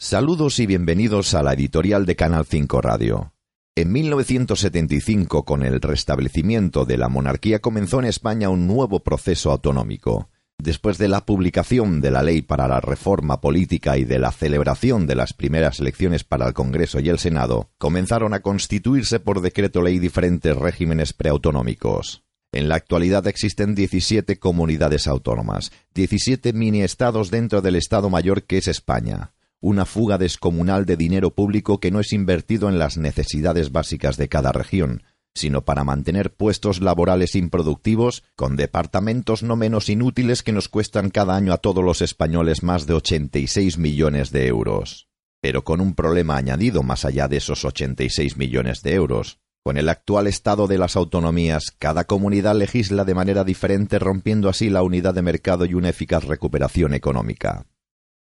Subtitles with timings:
[0.00, 3.32] Saludos y bienvenidos a la editorial de Canal 5 Radio.
[3.74, 10.30] En 1975, con el restablecimiento de la monarquía, comenzó en España un nuevo proceso autonómico.
[10.56, 15.08] Después de la publicación de la ley para la reforma política y de la celebración
[15.08, 19.82] de las primeras elecciones para el Congreso y el Senado, comenzaron a constituirse por decreto
[19.82, 22.22] ley diferentes regímenes preautonómicos.
[22.52, 28.58] En la actualidad existen 17 comunidades autónomas, 17 mini estados dentro del Estado Mayor que
[28.58, 33.72] es España una fuga descomunal de dinero público que no es invertido en las necesidades
[33.72, 35.02] básicas de cada región,
[35.34, 41.36] sino para mantener puestos laborales improductivos con departamentos no menos inútiles que nos cuestan cada
[41.36, 45.08] año a todos los españoles más de 86 millones de euros.
[45.40, 49.38] Pero con un problema añadido más allá de esos 86 millones de euros.
[49.64, 54.70] Con el actual estado de las autonomías, cada comunidad legisla de manera diferente rompiendo así
[54.70, 57.66] la unidad de mercado y una eficaz recuperación económica.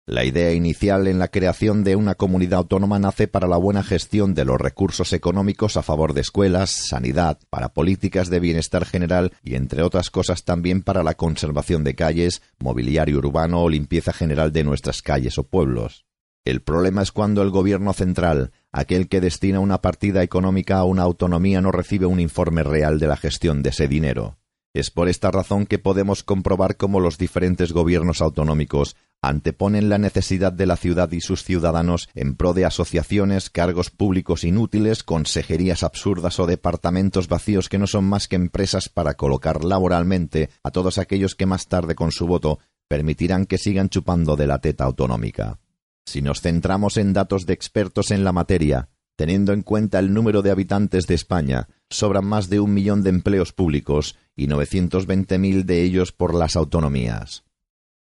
[0.07, 4.35] La idea inicial en la creación de una comunidad autónoma nace para la buena gestión
[4.35, 9.55] de los recursos económicos a favor de escuelas, sanidad, para políticas de bienestar general y
[9.55, 14.63] entre otras cosas también para la conservación de calles, mobiliario urbano o limpieza general de
[14.63, 16.05] nuestras calles o pueblos.
[16.43, 21.01] El problema es cuando el gobierno central, aquel que destina una partida económica a una
[21.01, 24.37] autonomía, no recibe un informe real de la gestión de ese dinero.
[24.75, 30.53] Es por esta razón que podemos comprobar cómo los diferentes gobiernos autonómicos anteponen la necesidad
[30.53, 36.39] de la ciudad y sus ciudadanos en pro de asociaciones, cargos públicos inútiles, consejerías absurdas
[36.39, 41.35] o departamentos vacíos que no son más que empresas para colocar laboralmente a todos aquellos
[41.35, 45.59] que más tarde con su voto permitirán que sigan chupando de la teta autonómica.
[46.05, 50.41] Si nos centramos en datos de expertos en la materia, teniendo en cuenta el número
[50.41, 55.83] de habitantes de España, sobran más de un millón de empleos públicos y mil de
[55.83, 57.43] ellos por las autonomías.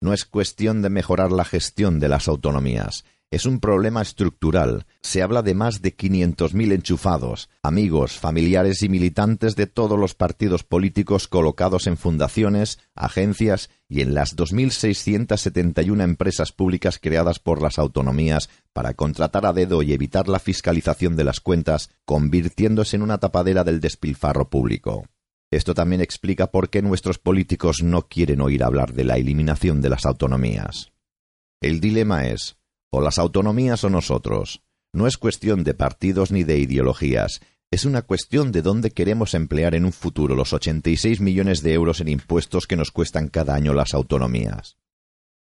[0.01, 4.87] No es cuestión de mejorar la gestión de las autonomías, es un problema estructural.
[5.03, 10.65] Se habla de más de 500.000 enchufados, amigos, familiares y militantes de todos los partidos
[10.65, 18.51] políticos colocados en fundaciones, agencias y en las 2.671 empresas públicas creadas por las autonomías
[18.73, 23.63] para contratar a dedo y evitar la fiscalización de las cuentas, convirtiéndose en una tapadera
[23.63, 25.05] del despilfarro público.
[25.51, 29.91] Esto también explica por qué nuestros políticos no quieren oír hablar de la eliminación de
[29.91, 30.93] las autonomías.
[31.61, 32.57] El dilema es,
[32.91, 34.63] o las autonomías o nosotros.
[34.93, 37.41] No es cuestión de partidos ni de ideologías,
[37.73, 42.01] es una cuestión de dónde queremos emplear en un futuro los 86 millones de euros
[42.01, 44.77] en impuestos que nos cuestan cada año las autonomías.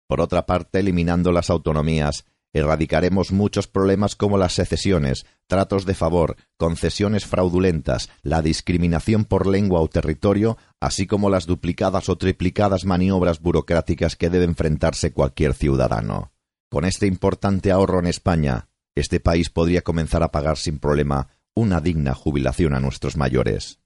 [0.06, 6.36] Por otra parte, eliminando las autonomías, erradicaremos muchos problemas como las secesiones, tratos de favor,
[6.56, 13.40] concesiones fraudulentas, la discriminación por lengua o territorio, así como las duplicadas o triplicadas maniobras
[13.40, 16.32] burocráticas que debe enfrentarse cualquier ciudadano.
[16.70, 21.80] Con este importante ahorro en España, este país podría comenzar a pagar sin problema una
[21.80, 23.79] digna jubilación a nuestros mayores.